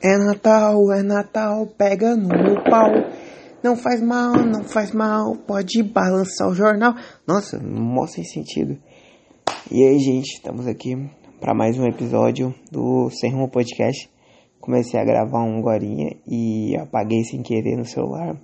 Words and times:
É 0.00 0.16
Natal, 0.16 0.92
é 0.92 1.02
Natal, 1.02 1.66
pega 1.76 2.14
no 2.14 2.28
meu 2.28 2.62
pau. 2.62 2.88
Não 3.64 3.74
faz 3.74 4.00
mal, 4.00 4.32
não 4.46 4.62
faz 4.62 4.92
mal, 4.92 5.34
pode 5.44 5.82
balançar 5.82 6.48
o 6.48 6.54
jornal. 6.54 6.94
Nossa, 7.26 7.58
mó 7.58 8.06
sem 8.06 8.22
sentido. 8.22 8.78
E 9.68 9.82
aí, 9.82 9.98
gente, 9.98 10.36
estamos 10.36 10.68
aqui 10.68 10.94
para 11.40 11.52
mais 11.52 11.76
um 11.76 11.84
episódio 11.84 12.54
do 12.70 13.10
Sem 13.10 13.32
Rumo 13.32 13.48
Podcast. 13.48 14.08
Comecei 14.60 15.00
a 15.00 15.04
gravar 15.04 15.42
um 15.42 15.60
gorinha 15.60 16.16
e 16.24 16.76
apaguei 16.76 17.24
sem 17.24 17.42
querer 17.42 17.76
no 17.76 17.84
celular. 17.84 18.40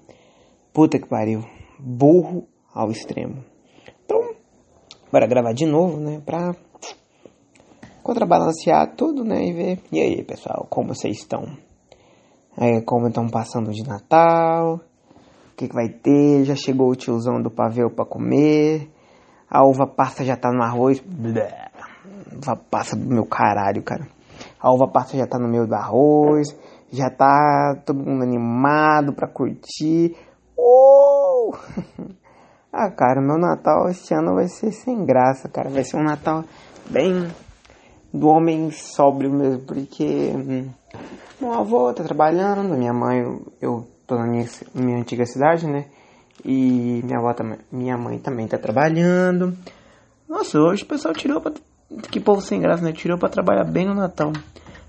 Puta 0.72 0.98
que 0.98 1.08
pariu. 1.08 1.44
Burro 1.78 2.48
ao 2.74 2.90
extremo. 2.90 3.44
Então, 4.04 4.18
bora 5.12 5.28
gravar 5.28 5.52
de 5.52 5.66
novo, 5.66 6.00
né? 6.00 6.20
Pra 6.26 6.52
contrabalancear 8.04 8.94
tudo, 8.94 9.24
né? 9.24 9.42
E 9.46 9.52
ver. 9.52 9.80
E 9.90 9.98
aí, 9.98 10.22
pessoal, 10.22 10.66
como 10.68 10.94
vocês 10.94 11.16
estão? 11.16 11.56
É, 12.56 12.82
como 12.82 13.08
estão 13.08 13.28
passando 13.28 13.72
de 13.72 13.82
Natal? 13.82 14.74
O 14.76 15.56
que, 15.56 15.66
que 15.66 15.74
vai 15.74 15.88
ter? 15.88 16.44
Já 16.44 16.54
chegou 16.54 16.90
o 16.90 16.94
tiozão 16.94 17.40
do 17.40 17.50
pavê 17.50 17.88
para 17.88 18.04
comer? 18.04 18.90
A 19.50 19.64
uva 19.66 19.86
passa 19.86 20.24
já 20.24 20.36
tá 20.36 20.52
no 20.52 20.62
arroz? 20.62 21.00
Blé. 21.00 21.70
Uva 22.36 22.56
passa 22.70 22.94
do 22.94 23.06
meu 23.06 23.24
caralho, 23.24 23.82
cara. 23.82 24.06
A 24.60 24.70
uva 24.72 24.86
passa 24.86 25.16
já 25.16 25.26
tá 25.26 25.38
no 25.38 25.48
meio 25.48 25.66
do 25.66 25.74
arroz. 25.74 26.54
Já 26.92 27.08
tá 27.08 27.74
todo 27.86 28.04
mundo 28.04 28.22
animado 28.22 29.14
pra 29.14 29.26
curtir. 29.26 30.14
Oh! 30.56 31.54
ah, 32.70 32.90
cara, 32.90 33.20
meu 33.20 33.38
Natal 33.38 33.88
esse 33.88 34.14
ano 34.14 34.34
vai 34.34 34.46
ser 34.46 34.72
sem 34.72 35.04
graça, 35.04 35.48
cara. 35.48 35.70
Vai 35.70 35.84
ser 35.84 35.96
um 35.96 36.04
Natal 36.04 36.44
bem 36.90 37.28
do 38.14 38.28
homem 38.28 38.70
sóbrio 38.70 39.28
mesmo, 39.28 39.62
porque 39.62 40.04
hum, 40.04 40.70
meu 41.40 41.52
avô 41.52 41.92
tá 41.92 42.04
trabalhando, 42.04 42.76
minha 42.76 42.92
mãe, 42.92 43.18
eu, 43.60 43.88
tô 44.06 44.14
na 44.14 44.24
minha, 44.24 44.48
minha 44.72 44.98
antiga 44.98 45.26
cidade, 45.26 45.66
né? 45.66 45.86
E 46.44 47.00
minha 47.02 47.18
avó 47.18 47.34
também, 47.34 47.58
minha 47.72 47.98
mãe 47.98 48.18
também 48.18 48.46
tá 48.46 48.56
trabalhando. 48.56 49.56
Nossa, 50.28 50.60
hoje 50.60 50.84
o 50.84 50.86
pessoal 50.86 51.12
tirou 51.12 51.40
pra. 51.40 51.52
Que 52.10 52.20
povo 52.20 52.40
sem 52.40 52.60
graça, 52.60 52.84
né? 52.84 52.92
Tirou 52.92 53.18
pra 53.18 53.28
trabalhar 53.28 53.64
bem 53.64 53.84
no 53.84 53.94
Natal. 53.94 54.32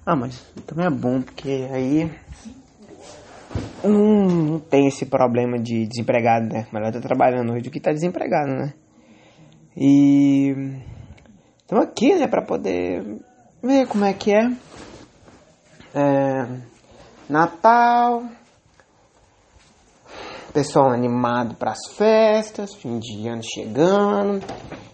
Ah, 0.05 0.15
mas 0.15 0.39
também 0.67 0.85
é 0.85 0.89
bom, 0.89 1.21
porque 1.21 1.67
aí. 1.71 2.11
Não, 3.83 4.25
não 4.27 4.59
tem 4.59 4.87
esse 4.87 5.05
problema 5.05 5.57
de 5.57 5.87
desempregado, 5.87 6.53
né? 6.53 6.67
Melhor 6.71 6.91
tá 6.91 6.99
trabalhando 6.99 7.53
hoje 7.53 7.63
do 7.63 7.71
que 7.71 7.79
tá 7.79 7.91
desempregado, 7.91 8.51
né? 8.51 8.73
E 9.75 10.53
Estamos 11.65 11.85
aqui, 11.85 12.13
né, 12.13 12.27
para 12.27 12.43
poder 12.43 13.03
ver 13.63 13.87
como 13.87 14.05
é 14.05 14.13
que 14.13 14.31
é. 14.31 14.51
é. 15.95 16.61
Natal. 17.27 18.23
Pessoal 20.53 20.91
animado 20.91 21.55
para 21.55 21.71
as 21.71 21.87
festas, 21.97 22.75
fim 22.75 22.99
de 22.99 23.27
ano 23.27 23.41
chegando. 23.41 24.45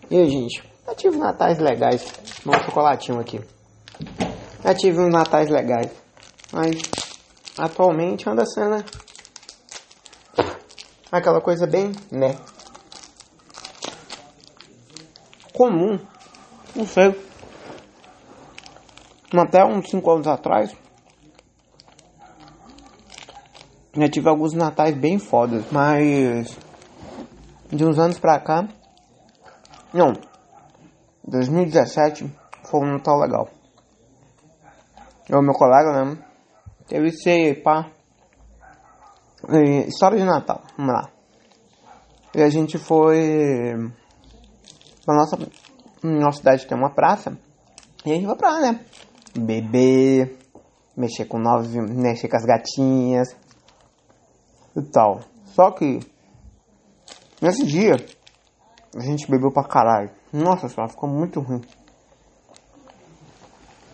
E 0.10 0.18
aí, 0.18 0.30
gente, 0.30 0.64
eu 0.88 0.96
tive 0.96 1.18
natais 1.18 1.60
legais. 1.60 2.10
Um 2.48 2.54
chocolatinho 2.54 3.20
aqui. 3.20 3.42
Eu 4.64 4.74
tive 4.74 4.98
uns 5.02 5.12
natais 5.12 5.50
legais. 5.50 5.92
Mas 6.54 6.82
atualmente 7.58 8.30
anda 8.30 8.46
sendo 8.46 8.82
aquela 11.12 11.42
coisa 11.42 11.68
bem, 11.68 11.92
né? 12.10 12.38
Comum 15.54 16.00
não 16.76 16.86
sei. 16.86 17.16
Até 19.34 19.64
uns 19.64 19.90
5 19.90 20.12
anos 20.12 20.28
atrás. 20.28 20.76
Já 23.94 24.10
tive 24.10 24.30
alguns 24.30 24.54
natais 24.54 24.96
bem 24.96 25.20
fodas, 25.20 25.66
mas 25.72 26.58
de 27.70 27.86
uns 27.86 28.00
anos 28.00 28.20
pra 28.20 28.40
cá. 28.40 28.68
Não. 29.94 30.14
2017 31.28 32.32
foi 32.70 32.80
um 32.80 32.94
Natal 32.94 33.20
legal. 33.20 33.50
Eu 35.30 35.42
meu 35.42 35.54
colega, 35.54 36.06
né? 36.06 36.18
Teve 36.88 37.12
ceia 37.12 37.62
pá. 37.62 37.90
E, 39.50 39.88
história 39.88 40.18
de 40.18 40.24
Natal, 40.24 40.62
vamos 40.78 40.94
lá. 40.94 41.10
E 42.34 42.42
a 42.42 42.50
gente 42.50 42.78
foi 42.78 43.74
pra 45.06 45.16
nossa 45.16 45.38
nossa 46.04 46.40
cidade 46.40 46.68
tem 46.68 46.78
uma 46.78 46.94
praça. 46.94 47.38
E 48.06 48.12
a 48.12 48.16
gente 48.16 48.26
vai 48.26 48.36
pra 48.36 48.50
lá, 48.52 48.60
né? 48.60 48.86
Beber, 49.38 50.38
mexer 50.98 51.26
com 51.26 51.38
novos, 51.40 51.74
mexer 51.74 52.28
com 52.28 52.38
as 52.38 52.46
gatinhas 52.46 53.30
e 54.76 54.82
tal. 54.92 55.22
Só 55.46 55.72
que 55.72 56.00
nesse 57.42 57.66
dia 57.66 57.96
a 58.96 59.02
gente 59.02 59.30
bebeu 59.30 59.52
pra 59.52 59.64
caralho. 59.64 60.12
Nossa 60.34 60.68
senhora, 60.68 60.92
ficou 60.92 61.10
muito 61.10 61.40
ruim. 61.40 61.62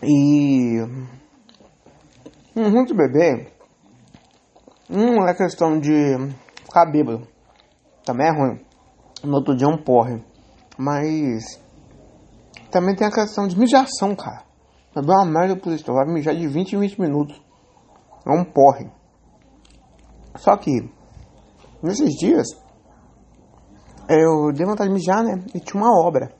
E 0.02 0.80
um 2.56 2.70
ruim 2.70 2.84
de 2.84 2.94
beber 2.94 3.52
não 4.88 5.28
é 5.28 5.34
questão 5.34 5.78
de 5.78 6.16
ficar 6.64 6.86
bêbado. 6.86 7.26
Também 8.04 8.28
é 8.28 8.30
ruim. 8.30 8.60
No 9.22 9.36
outro 9.36 9.56
dia 9.56 9.66
é 9.66 9.70
um 9.70 9.82
porre. 9.82 10.22
Mas 10.78 11.60
também 12.70 12.94
tem 12.94 13.06
a 13.06 13.10
questão 13.10 13.46
de 13.46 13.58
mijação, 13.58 14.14
cara. 14.14 14.42
Vai 14.94 15.04
dar 15.04 15.22
uma 15.22 15.26
merda 15.26 15.56
por 15.56 15.72
isso. 15.72 15.84
Vai 15.92 16.06
mijar 16.06 16.34
de 16.34 16.46
20 16.46 16.72
em 16.74 16.80
20 16.80 17.00
minutos. 17.00 17.42
É 18.26 18.30
um 18.30 18.44
porre. 18.44 18.90
Só 20.36 20.56
que, 20.56 20.88
nesses 21.82 22.14
dias, 22.14 22.46
eu 24.08 24.52
dei 24.52 24.66
vontade 24.66 24.88
de 24.88 24.94
mijar, 24.94 25.22
né? 25.22 25.44
E 25.54 25.60
tinha 25.60 25.82
uma 25.82 25.92
obra. 26.06 26.32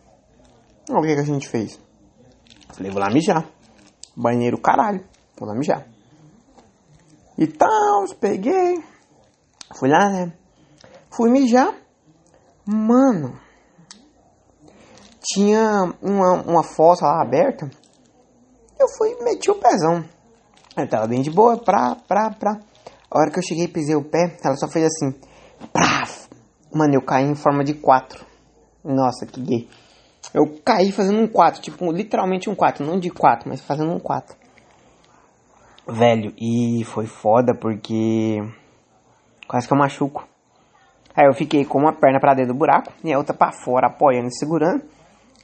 O 0.90 1.02
que, 1.02 1.14
que 1.14 1.20
a 1.20 1.24
gente 1.24 1.48
fez? 1.48 1.80
Falei, 2.70 2.90
vou 2.90 3.00
lá 3.00 3.10
mijar. 3.10 3.44
Banheiro, 4.16 4.58
caralho. 4.58 5.04
Vou 5.38 5.48
lá 5.48 5.54
mijar. 5.54 5.86
E 7.36 7.46
tal, 7.46 8.04
peguei. 8.20 8.82
Fui 9.76 9.88
lá, 9.88 10.08
né? 10.10 10.32
Fui 11.10 11.30
mijar. 11.30 11.74
Mano, 12.66 13.38
tinha 15.28 15.94
uma, 16.02 16.42
uma 16.42 16.62
fossa 16.62 17.04
lá 17.04 17.22
aberta. 17.22 17.68
Eu 18.78 18.88
fui 18.96 19.10
e 19.10 19.24
meti 19.24 19.50
o 19.50 19.56
pezão. 19.56 20.04
Ela 20.76 20.86
tava 20.86 21.06
bem 21.06 21.20
de 21.20 21.30
boa, 21.30 21.58
pra, 21.58 21.96
pra, 22.06 22.30
pra. 22.30 22.58
A 23.10 23.18
hora 23.18 23.30
que 23.30 23.38
eu 23.38 23.42
cheguei 23.42 23.64
e 23.64 23.68
pisei 23.68 23.96
o 23.96 24.04
pé, 24.04 24.36
ela 24.42 24.56
só 24.56 24.68
fez 24.68 24.86
assim. 24.86 25.12
Pra. 25.72 26.04
Mano, 26.72 26.94
eu 26.94 27.02
caí 27.02 27.24
em 27.24 27.34
forma 27.34 27.64
de 27.64 27.74
quatro. 27.74 28.24
Nossa, 28.84 29.26
que 29.26 29.40
gay. 29.40 29.68
Eu 30.32 30.60
caí 30.64 30.92
fazendo 30.92 31.20
um 31.20 31.26
4, 31.26 31.60
tipo, 31.60 31.90
literalmente 31.90 32.50
um 32.50 32.54
4, 32.54 32.84
não 32.84 32.98
de 32.98 33.10
4, 33.10 33.48
mas 33.48 33.60
fazendo 33.60 33.92
um 33.92 33.98
4. 33.98 34.36
Velho, 35.88 36.34
e 36.38 36.84
foi 36.84 37.06
foda 37.06 37.54
porque 37.54 38.38
quase 39.48 39.66
que 39.66 39.72
eu 39.72 39.78
machuco. 39.78 40.28
Aí 41.16 41.26
eu 41.26 41.32
fiquei 41.32 41.64
com 41.64 41.78
uma 41.78 41.92
perna 41.92 42.20
pra 42.20 42.34
dentro 42.34 42.52
do 42.52 42.58
buraco 42.58 42.92
e 43.02 43.12
a 43.12 43.18
outra 43.18 43.34
pra 43.34 43.50
fora, 43.50 43.88
apoiando 43.88 44.28
e 44.28 44.38
segurando. 44.38 44.84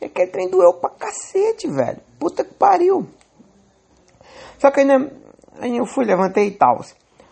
E 0.05 0.07
aquele 0.07 0.31
trem 0.31 0.51
doeu 0.51 0.75
pra 0.75 0.91
cacete, 0.91 1.67
velho. 1.67 1.99
Puta 2.19 2.45
que 2.45 2.53
pariu. 2.53 3.07
Só 4.59 4.71
que 4.71 4.81
ainda. 4.81 5.11
Aí 5.59 5.79
eu 5.79 5.87
fui, 5.87 6.05
levantei 6.05 6.49
e 6.49 6.51
tal. 6.51 6.83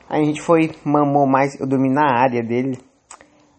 Aí 0.09 0.23
a 0.23 0.25
gente 0.25 0.41
foi, 0.41 0.71
mamou 0.83 1.27
mais. 1.27 1.61
Eu 1.61 1.67
dormi 1.67 1.91
na 1.93 2.19
área 2.19 2.43
dele. 2.43 2.79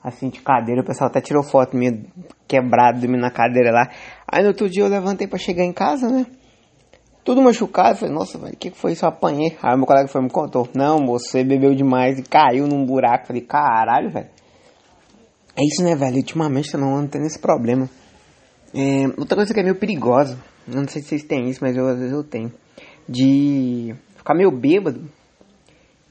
Assim, 0.04 0.30
de 0.30 0.42
cadeira. 0.42 0.82
O 0.82 0.84
pessoal 0.84 1.12
até 1.12 1.22
tirou 1.22 1.44
foto 1.44 1.78
minha 1.78 2.04
quebrado, 2.48 3.02
dormindo 3.02 3.22
na 3.22 3.30
cadeira 3.30 3.72
lá. 3.72 3.88
Aí 4.28 4.42
no 4.42 4.48
outro 4.50 4.68
dia 4.68 4.84
eu 4.84 4.90
levantei 4.90 5.28
pra 5.28 5.38
chegar 5.38 5.64
em 5.64 5.72
casa, 5.72 6.10
né? 6.10 6.26
Tudo 7.24 7.40
machucado. 7.40 8.00
Falei, 8.00 8.16
nossa, 8.16 8.40
velho, 8.40 8.54
o 8.54 8.58
que, 8.58 8.72
que 8.72 8.78
foi 8.78 8.94
isso? 8.94 9.06
Eu 9.06 9.10
apanhei. 9.10 9.56
Aí 9.62 9.78
meu 9.78 9.86
colega 9.86 10.08
foi 10.08 10.22
me 10.24 10.30
contou. 10.30 10.68
Não, 10.74 11.06
você 11.06 11.44
bebeu 11.44 11.76
demais 11.76 12.18
e 12.18 12.24
caiu 12.24 12.66
num 12.66 12.84
buraco. 12.84 13.28
Falei, 13.28 13.44
caralho, 13.44 14.10
velho. 14.10 14.30
É 15.56 15.64
isso, 15.64 15.84
né, 15.84 15.96
velho? 15.96 16.16
Ultimamente 16.16 16.74
eu 16.74 16.80
não 16.80 16.96
ando 16.96 17.10
tendo 17.10 17.28
esse 17.28 17.40
problema. 17.40 17.88
É, 18.74 19.08
outra 19.18 19.36
coisa 19.36 19.54
que 19.54 19.60
é 19.60 19.64
meio 19.64 19.76
perigosa, 19.76 20.38
não 20.68 20.88
sei 20.88 21.02
se 21.02 21.10
vocês 21.10 21.24
têm 21.24 21.50
isso, 21.50 21.60
mas 21.62 21.76
eu, 21.78 21.88
às 21.88 21.98
vezes 21.98 22.12
eu 22.12 22.24
tenho, 22.24 22.52
de 23.08 23.94
ficar 24.16 24.34
meio 24.34 24.50
bêbado 24.52 25.04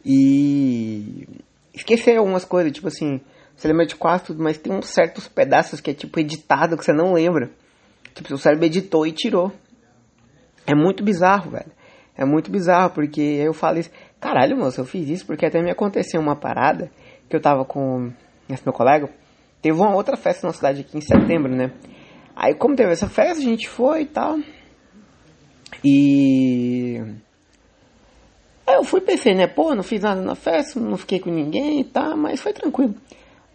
e 0.04 1.26
esquecer 1.74 2.16
algumas 2.16 2.44
coisas, 2.44 2.72
tipo 2.72 2.88
assim, 2.88 3.20
você 3.56 3.68
lembra 3.68 3.86
de 3.86 3.96
quase 3.96 4.24
tudo, 4.24 4.42
mas 4.42 4.58
tem 4.58 4.72
uns 4.72 4.88
certos 4.88 5.28
pedaços 5.28 5.80
que 5.80 5.90
é 5.90 5.94
tipo 5.94 6.18
editado 6.18 6.76
que 6.76 6.84
você 6.84 6.92
não 6.92 7.12
lembra. 7.12 7.50
Tipo, 8.14 8.28
seu 8.28 8.38
cérebro 8.38 8.66
editou 8.66 9.06
e 9.06 9.12
tirou. 9.12 9.52
É 10.66 10.74
muito 10.74 11.02
bizarro, 11.02 11.50
velho. 11.52 11.72
É 12.16 12.24
muito 12.24 12.50
bizarro, 12.50 12.90
porque 12.90 13.20
eu 13.20 13.54
falei 13.54 13.80
isso, 13.80 13.90
caralho, 14.20 14.56
moço, 14.56 14.80
eu 14.80 14.84
fiz 14.84 15.08
isso 15.08 15.26
porque 15.26 15.46
até 15.46 15.62
me 15.62 15.70
aconteceu 15.70 16.20
uma 16.20 16.36
parada 16.36 16.90
que 17.28 17.34
eu 17.34 17.40
tava 17.40 17.64
com 17.64 18.12
esse 18.48 18.62
meu 18.64 18.72
colega. 18.72 19.08
Teve 19.62 19.78
uma 19.78 19.94
outra 19.94 20.16
festa 20.16 20.46
na 20.46 20.52
cidade 20.52 20.82
aqui 20.82 20.98
em 20.98 21.00
setembro, 21.00 21.54
né? 21.54 21.72
Aí 22.34 22.54
como 22.54 22.76
teve 22.76 22.92
essa 22.92 23.08
festa, 23.08 23.38
a 23.38 23.44
gente 23.44 23.68
foi 23.68 24.02
e 24.02 24.06
tal. 24.06 24.38
E. 25.84 27.00
Aí 28.66 28.76
eu 28.76 28.84
fui 28.84 29.00
pensei, 29.00 29.34
né, 29.34 29.46
pô, 29.46 29.74
não 29.74 29.82
fiz 29.82 30.02
nada 30.02 30.20
na 30.20 30.34
festa, 30.34 30.78
não 30.78 30.96
fiquei 30.96 31.18
com 31.18 31.30
ninguém, 31.30 31.82
tá, 31.82 32.16
mas 32.16 32.40
foi 32.40 32.52
tranquilo. 32.52 32.94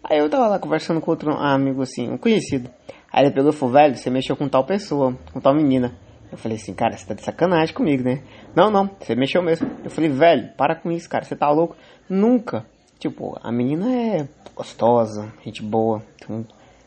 Aí 0.04 0.18
eu 0.18 0.28
tava 0.28 0.46
lá 0.46 0.58
conversando 0.58 1.00
com 1.00 1.10
outro 1.10 1.32
amigo, 1.32 1.82
assim, 1.82 2.10
um 2.10 2.18
conhecido. 2.18 2.70
Aí 3.12 3.24
ele 3.24 3.34
pegou 3.34 3.50
e 3.50 3.54
falou, 3.54 3.74
velho, 3.74 3.96
você 3.96 4.10
mexeu 4.10 4.36
com 4.36 4.48
tal 4.48 4.64
pessoa, 4.64 5.16
com 5.32 5.40
tal 5.40 5.54
menina. 5.54 5.96
Eu 6.30 6.36
falei 6.36 6.58
assim, 6.58 6.74
cara, 6.74 6.96
você 6.96 7.06
tá 7.06 7.14
de 7.14 7.22
sacanagem 7.22 7.74
comigo, 7.74 8.04
né? 8.04 8.22
Não, 8.54 8.70
não, 8.70 8.90
você 9.00 9.14
mexeu 9.14 9.42
mesmo. 9.42 9.68
Eu 9.82 9.90
falei, 9.90 10.10
velho, 10.10 10.52
para 10.56 10.76
com 10.76 10.92
isso, 10.92 11.08
cara, 11.08 11.24
você 11.24 11.34
tá 11.34 11.50
louco? 11.50 11.74
Nunca. 12.08 12.66
Tipo, 12.98 13.38
a 13.42 13.50
menina 13.50 13.90
é 13.90 14.28
gostosa, 14.54 15.32
gente 15.44 15.62
boa, 15.62 16.02
tem 16.18 16.36
um 16.36 16.44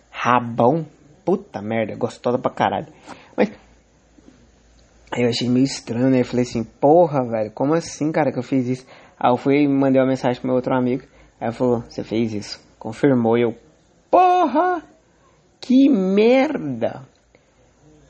rabão, 0.10 0.86
puta 1.32 1.62
merda, 1.62 1.96
gostosa 1.96 2.38
pra 2.38 2.52
caralho. 2.52 2.88
Mas 3.38 3.50
aí 5.10 5.24
eu 5.24 5.30
achei 5.30 5.48
meio 5.48 5.64
estranho, 5.64 6.10
né? 6.10 6.20
Eu 6.20 6.26
falei 6.26 6.44
assim, 6.44 6.62
porra, 6.62 7.26
velho, 7.26 7.52
como 7.52 7.74
assim, 7.74 8.12
cara, 8.12 8.34
que 8.34 8.40
eu 8.40 8.44
fiz 8.44 8.68
isso? 8.68 8.86
Aí 9.18 9.32
eu 9.32 9.38
fui 9.38 9.64
e 9.64 9.68
mandei 9.68 10.02
uma 10.02 10.10
mensagem 10.10 10.42
pro 10.42 10.48
meu 10.48 10.58
outro 10.58 10.76
amigo. 10.76 11.04
Aí 11.40 11.48
ele 11.48 11.56
falou, 11.56 11.86
você 11.88 12.04
fez 12.04 12.34
isso. 12.34 12.60
Confirmou 12.78 13.38
e 13.38 13.44
eu, 13.44 13.56
porra, 14.10 14.84
que 15.62 15.88
merda. 15.88 17.04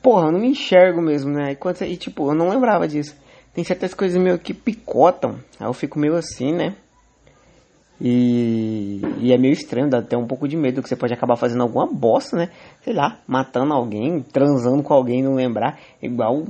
Porra, 0.02 0.26
eu 0.26 0.32
não 0.32 0.40
me 0.40 0.48
enxergo 0.48 1.00
mesmo, 1.00 1.30
né? 1.30 1.52
E, 1.52 1.54
quando, 1.54 1.80
e 1.82 1.96
tipo, 1.96 2.28
eu 2.28 2.34
não 2.34 2.48
lembrava 2.48 2.88
disso. 2.88 3.16
Tem 3.54 3.62
certas 3.62 3.94
coisas 3.94 4.20
meio 4.20 4.36
que 4.36 4.52
picotam. 4.52 5.38
Aí 5.60 5.66
eu 5.68 5.72
fico 5.72 5.96
meio 5.96 6.16
assim, 6.16 6.52
né? 6.52 6.74
E, 8.04 9.00
e, 9.20 9.32
é 9.32 9.38
meio 9.38 9.52
estranho, 9.52 9.88
dá 9.88 9.98
até 9.98 10.16
um 10.16 10.26
pouco 10.26 10.48
de 10.48 10.56
medo 10.56 10.82
que 10.82 10.88
você 10.88 10.96
pode 10.96 11.14
acabar 11.14 11.36
fazendo 11.36 11.62
alguma 11.62 11.86
bosta, 11.86 12.36
né? 12.36 12.48
Sei 12.82 12.92
lá, 12.92 13.20
matando 13.28 13.72
alguém, 13.72 14.20
transando 14.22 14.82
com 14.82 14.92
alguém, 14.92 15.22
não 15.22 15.34
lembrar. 15.34 15.78
Igual, 16.02 16.42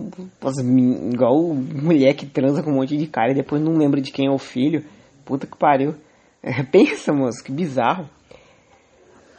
igual 1.13 1.53
mulher 1.53 2.15
que 2.15 2.25
transa 2.25 2.63
com 2.63 2.71
um 2.71 2.77
monte 2.77 2.97
de 2.97 3.07
cara 3.07 3.33
e 3.33 3.35
depois 3.35 3.61
não 3.61 3.75
lembra 3.75 4.01
de 4.01 4.11
quem 4.11 4.29
é 4.29 4.31
o 4.31 4.39
filho. 4.39 4.83
Puta 5.27 5.47
que 5.47 5.57
pariu. 5.57 5.95
É, 6.45 6.61
pensa, 6.65 7.13
moço, 7.13 7.41
que 7.45 7.53
bizarro. 7.53 8.11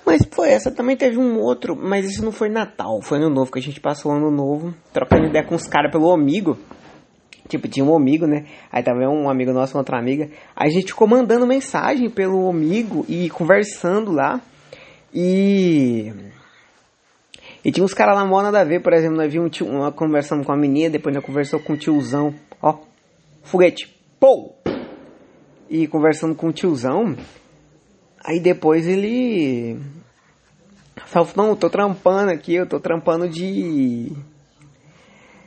Mas 0.06 0.21
foi 0.31 0.51
essa, 0.51 0.71
também 0.71 0.95
teve 0.95 1.18
um 1.18 1.38
outro, 1.38 1.75
mas 1.75 2.06
isso 2.06 2.24
não 2.24 2.31
foi 2.31 2.48
Natal, 2.48 3.01
foi 3.01 3.18
Ano 3.18 3.30
Novo, 3.30 3.51
que 3.51 3.59
a 3.59 3.62
gente 3.62 3.81
passou 3.81 4.13
Ano 4.13 4.31
Novo 4.31 4.74
trocando 4.94 5.25
ideia 5.25 5.45
com 5.45 5.54
os 5.54 5.68
caras 5.68 5.92
pelo 5.92 6.09
amigo. 6.13 6.57
Tipo, 7.48 7.68
tinha 7.68 7.86
um 7.86 7.95
amigo, 7.95 8.25
né? 8.25 8.45
Aí 8.72 8.81
tava 8.81 9.00
um 9.10 9.30
amigo 9.30 9.51
nosso, 9.51 9.78
outra 9.78 9.98
amiga. 9.98 10.30
Aí 10.56 10.69
a 10.69 10.72
gente 10.72 10.88
ficou 10.88 11.07
mandando 11.07 11.45
mensagem 11.45 12.10
pelo 12.10 12.50
amigo 12.50 13.06
e 13.07 13.30
conversando 13.30 14.12
lá. 14.12 14.42
E. 15.13 16.12
E 17.63 17.72
tinha 17.72 17.84
uns 17.84 17.94
caras 17.94 18.16
lá 18.16 18.25
mó 18.25 18.42
nada 18.42 18.60
a 18.60 18.63
ver, 18.63 18.81
por 18.81 18.92
exemplo, 18.92 19.16
nós 19.16 19.31
vimos 19.31 19.48
um 19.48 19.50
tio, 19.50 19.68
uma 19.68 19.92
conversando 19.92 20.44
com 20.44 20.51
a 20.51 20.57
menina, 20.57 20.90
depois 20.90 21.16
nós 21.16 21.24
conversou 21.24 21.62
com 21.62 21.74
o 21.74 21.78
tiozão, 21.78 22.36
ó, 22.62 22.78
foguete, 23.42 23.88
pou! 24.19 24.57
E 25.69 25.88
conversando 25.88 26.36
com 26.36 26.48
o 26.48 26.51
tiozão, 26.51 27.16
aí 28.24 28.40
depois 28.40 28.86
ele. 28.86 29.80
Falou, 31.06 31.30
não, 31.38 31.50
eu 31.50 31.56
tô 31.56 31.69
trampando 31.69 32.31
aqui, 32.31 32.54
eu 32.54 32.68
tô 32.68 32.80
trampando 32.81 33.30
de 33.30 34.12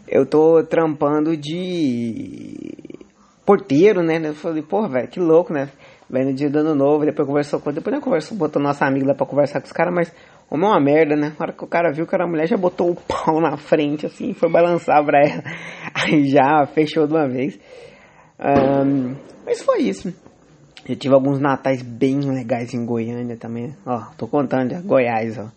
eu 0.08 0.26
tô 0.26 0.62
trampando 0.64 1.36
de 1.36 2.98
porteiro, 3.44 4.02
né? 4.02 4.20
Eu 4.22 4.34
falei, 4.34 4.62
porra, 4.62 4.88
velho, 4.88 5.08
que 5.08 5.20
louco, 5.20 5.52
né? 5.52 5.70
Vem 6.08 6.24
no 6.24 6.34
dia 6.34 6.48
do 6.48 6.58
ano 6.60 6.74
novo, 6.74 7.04
depois 7.04 7.26
conversou 7.26 7.60
com 7.60 7.72
depois 7.72 8.30
eu 8.30 8.36
botou 8.36 8.62
nossa 8.62 8.86
amiga 8.86 9.08
lá 9.08 9.14
pra 9.14 9.26
conversar 9.26 9.60
com 9.60 9.66
os 9.66 9.72
caras, 9.72 9.92
mas 9.92 10.12
homem 10.48 10.66
é 10.66 10.72
uma 10.72 10.80
merda, 10.80 11.16
né? 11.16 11.32
Na 11.38 11.46
hora 11.46 11.52
que 11.52 11.64
o 11.64 11.66
cara 11.66 11.92
viu 11.92 12.06
que 12.06 12.14
era 12.14 12.26
mulher, 12.26 12.46
já 12.46 12.56
botou 12.56 12.90
o 12.90 12.94
pau 13.06 13.40
na 13.40 13.56
frente, 13.56 14.06
assim, 14.06 14.32
foi 14.32 14.50
balançar 14.50 15.04
pra 15.04 15.18
ela. 15.20 15.42
Aí 15.94 16.28
já 16.28 16.64
fechou 16.66 17.06
de 17.06 17.12
uma 17.12 17.28
vez. 17.28 17.58
Um, 18.38 19.16
mas 19.44 19.62
foi 19.62 19.82
isso. 19.82 20.14
Eu 20.88 20.94
tive 20.94 21.14
alguns 21.14 21.40
natais 21.40 21.82
bem 21.82 22.20
legais 22.20 22.72
em 22.72 22.84
Goiânia 22.84 23.36
também. 23.36 23.74
Ó, 23.84 24.02
tô 24.16 24.28
contando 24.28 24.80
Goiás, 24.82 25.36
ó. 25.38 25.48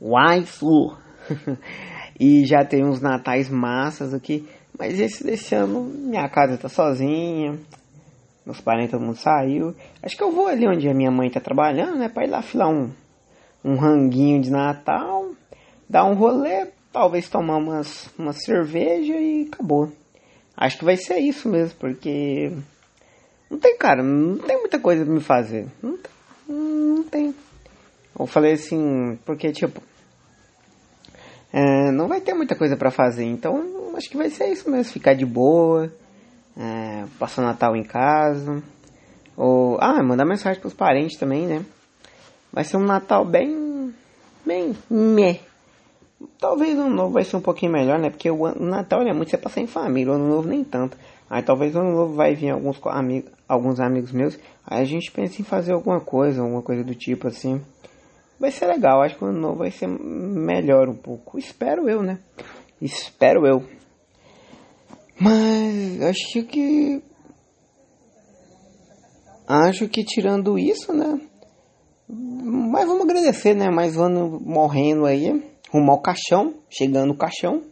Waifu. 0.00 0.96
E 2.18 2.44
já 2.46 2.64
tem 2.64 2.84
uns 2.84 3.00
natais 3.00 3.48
massas 3.48 4.14
aqui. 4.14 4.48
Mas 4.78 4.98
esse 4.98 5.24
desse 5.24 5.54
ano, 5.54 5.82
minha 5.82 6.28
casa 6.28 6.56
tá 6.56 6.68
sozinha. 6.68 7.58
Meus 8.44 8.60
parentes, 8.60 8.92
todo 8.92 9.04
mundo 9.04 9.16
saiu. 9.16 9.74
Acho 10.02 10.16
que 10.16 10.22
eu 10.22 10.32
vou 10.32 10.46
ali 10.46 10.66
onde 10.66 10.88
a 10.88 10.94
minha 10.94 11.10
mãe 11.10 11.30
tá 11.30 11.40
trabalhando, 11.40 11.98
né? 11.98 12.08
Pra 12.08 12.24
ir 12.24 12.30
lá 12.30 12.42
filar 12.42 12.68
um, 12.68 12.90
um 13.64 13.76
ranguinho 13.76 14.40
de 14.40 14.50
Natal. 14.50 15.30
Dar 15.88 16.04
um 16.04 16.14
rolê. 16.14 16.68
Talvez 16.92 17.28
tomar 17.28 17.56
umas, 17.56 18.08
uma 18.18 18.32
cerveja 18.32 19.14
e 19.14 19.48
acabou. 19.52 19.92
Acho 20.56 20.78
que 20.78 20.84
vai 20.84 20.96
ser 20.96 21.18
isso 21.18 21.48
mesmo, 21.48 21.76
porque... 21.78 22.50
Não 23.50 23.58
tem, 23.58 23.76
cara, 23.76 24.02
não 24.02 24.38
tem 24.38 24.58
muita 24.58 24.78
coisa 24.78 25.04
pra 25.04 25.12
me 25.12 25.20
fazer. 25.20 25.66
Não, 25.82 25.98
não 26.48 27.02
tem. 27.02 27.34
Eu 28.18 28.26
falei 28.26 28.52
assim, 28.52 29.18
porque 29.26 29.52
tipo 29.52 29.82
é, 31.56 31.90
não 31.90 32.06
vai 32.06 32.20
ter 32.20 32.34
muita 32.34 32.54
coisa 32.54 32.76
para 32.76 32.90
fazer, 32.90 33.24
então 33.24 33.94
acho 33.96 34.10
que 34.10 34.16
vai 34.18 34.28
ser 34.28 34.48
isso 34.48 34.70
mesmo, 34.70 34.92
ficar 34.92 35.14
de 35.14 35.24
boa, 35.24 35.90
é, 36.54 37.06
passar 37.18 37.40
o 37.40 37.46
Natal 37.46 37.74
em 37.74 37.82
casa, 37.82 38.62
ou 39.34 39.78
ah, 39.80 40.02
mandar 40.02 40.26
mensagem 40.26 40.60
pros 40.60 40.74
parentes 40.74 41.18
também, 41.18 41.46
né? 41.46 41.64
Vai 42.52 42.62
ser 42.62 42.76
um 42.76 42.84
Natal 42.84 43.24
bem, 43.24 43.90
bem 44.44 44.76
meh. 44.90 45.40
Talvez 46.38 46.76
o 46.76 46.82
ano 46.82 46.94
novo 46.94 47.14
vai 47.14 47.24
ser 47.24 47.38
um 47.38 47.40
pouquinho 47.40 47.72
melhor, 47.72 47.98
né? 47.98 48.10
Porque 48.10 48.30
o, 48.30 48.54
Natal 48.62 49.00
é 49.00 49.14
muito 49.14 49.30
você 49.30 49.38
passar 49.38 49.62
em 49.62 49.66
família, 49.66 50.12
o 50.12 50.16
ano 50.16 50.28
novo 50.28 50.46
nem 50.46 50.62
tanto. 50.62 50.98
Aí 51.30 51.42
talvez 51.42 51.74
o 51.74 51.78
ano 51.78 51.92
novo 51.92 52.12
vai 52.12 52.34
vir 52.34 52.50
alguns 52.50 52.78
amigos, 52.84 53.32
alguns 53.48 53.80
amigos 53.80 54.12
meus, 54.12 54.38
aí 54.66 54.82
a 54.82 54.84
gente 54.84 55.10
pensa 55.10 55.40
em 55.40 55.44
fazer 55.44 55.72
alguma 55.72 56.00
coisa, 56.00 56.42
alguma 56.42 56.60
coisa 56.60 56.84
do 56.84 56.94
tipo 56.94 57.28
assim 57.28 57.62
vai 58.38 58.50
ser 58.50 58.66
legal. 58.66 59.02
Acho 59.02 59.16
que 59.16 59.24
o 59.24 59.28
ano 59.28 59.40
novo 59.40 59.58
vai 59.58 59.70
ser 59.70 59.86
melhor 59.88 60.88
um 60.88 60.96
pouco. 60.96 61.38
Espero 61.38 61.88
eu, 61.88 62.02
né? 62.02 62.18
Espero 62.80 63.46
eu. 63.46 63.64
Mas 65.18 66.02
acho 66.02 66.44
que. 66.44 67.02
Acho 69.48 69.88
que 69.88 70.04
tirando 70.04 70.58
isso, 70.58 70.92
né? 70.92 71.20
Mas 72.08 72.86
vamos 72.86 73.04
agradecer, 73.04 73.54
né? 73.54 73.70
Mais 73.70 73.96
um 73.96 74.04
ano 74.04 74.40
morrendo 74.40 75.06
aí. 75.06 75.42
Rumo 75.70 75.92
ao 75.92 76.00
caixão. 76.00 76.54
Chegando 76.68 77.12
o 77.12 77.16
caixão. 77.16 77.62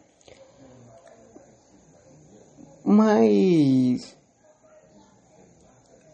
Mas. 2.84 4.16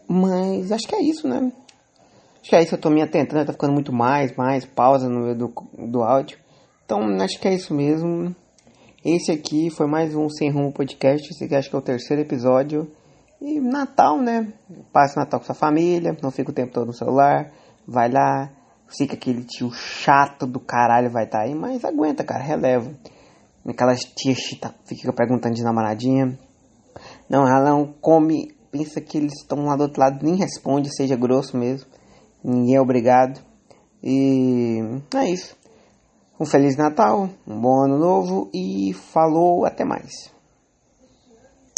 Mas 0.07 0.71
acho 0.71 0.87
que 0.87 0.95
é 0.95 1.01
isso, 1.01 1.27
né? 1.27 1.51
Acho 2.41 2.49
que 2.49 2.55
é 2.55 2.63
isso, 2.63 2.73
eu 2.73 2.79
tô 2.79 2.89
me 2.89 3.03
atentando, 3.03 3.45
tá 3.45 3.53
ficando 3.53 3.71
muito 3.71 3.93
mais, 3.93 4.35
mais 4.35 4.65
pausa 4.65 5.07
no 5.07 5.19
meio 5.19 5.35
do, 5.35 5.53
do 5.77 6.01
áudio. 6.01 6.39
Então, 6.83 6.99
acho 7.21 7.39
que 7.39 7.47
é 7.47 7.53
isso 7.53 7.71
mesmo. 7.71 8.35
Esse 9.05 9.31
aqui 9.31 9.69
foi 9.69 9.85
mais 9.85 10.15
um 10.15 10.27
Sem 10.27 10.49
Rumo 10.49 10.73
Podcast. 10.73 11.29
Esse 11.29 11.43
aqui 11.43 11.53
acho 11.53 11.69
que 11.69 11.75
é 11.75 11.79
o 11.79 11.83
terceiro 11.83 12.23
episódio. 12.23 12.91
E 13.39 13.59
Natal, 13.59 14.17
né? 14.17 14.51
Passe 14.91 15.17
Natal 15.17 15.39
com 15.39 15.45
sua 15.45 15.53
família, 15.53 16.17
não 16.23 16.31
fica 16.31 16.49
o 16.49 16.53
tempo 16.53 16.73
todo 16.73 16.87
no 16.87 16.93
celular. 16.93 17.51
Vai 17.87 18.09
lá. 18.09 18.49
Sei 18.89 19.05
que 19.05 19.13
aquele 19.13 19.43
tio 19.43 19.71
chato 19.71 20.47
do 20.47 20.59
caralho 20.59 21.11
vai 21.11 21.25
estar 21.25 21.39
tá 21.39 21.43
aí, 21.43 21.53
mas 21.53 21.85
aguenta, 21.85 22.23
cara, 22.23 22.43
releva. 22.43 22.91
Aquelas 23.67 23.99
tia 23.99 24.33
chita 24.33 24.73
fica 24.85 25.13
perguntando 25.13 25.53
de 25.53 25.63
namoradinha. 25.63 26.39
Não, 27.29 27.47
ela 27.47 27.69
não 27.69 27.85
come, 27.85 28.51
pensa 28.71 28.99
que 28.99 29.19
eles 29.19 29.33
estão 29.41 29.63
lá 29.65 29.75
do 29.75 29.83
outro 29.83 30.01
lado, 30.01 30.25
nem 30.25 30.35
responde, 30.35 30.93
seja 30.93 31.15
grosso 31.15 31.55
mesmo. 31.55 31.90
Ninguém 32.43 32.75
é 32.75 32.81
obrigado. 32.81 33.39
E 34.03 34.79
é 35.15 35.29
isso. 35.29 35.55
Um 36.39 36.45
Feliz 36.45 36.75
Natal, 36.75 37.29
um 37.47 37.61
bom 37.61 37.83
ano 37.83 37.99
novo 37.99 38.49
e 38.53 38.93
falou, 38.93 39.65
até 39.65 39.85
mais. 39.85 40.31